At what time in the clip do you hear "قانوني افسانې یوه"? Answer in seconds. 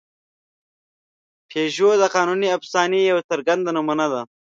2.15-3.21